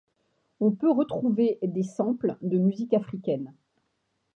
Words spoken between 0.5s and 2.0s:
On peut retrouver des